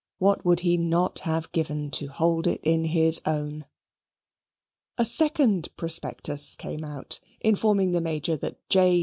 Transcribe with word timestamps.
what 0.17 0.43
would 0.43 0.61
he 0.61 0.77
not 0.77 1.19
have 1.19 1.51
given 1.51 1.91
to 1.91 2.07
hold 2.07 2.47
it 2.47 2.59
in 2.63 2.85
his 2.85 3.21
own! 3.23 3.65
A 4.97 5.05
second 5.05 5.69
prospectus 5.77 6.55
came 6.55 6.83
out, 6.83 7.19
informing 7.41 7.91
the 7.91 8.01
Major 8.01 8.35
that 8.37 8.57
J. 8.67 8.99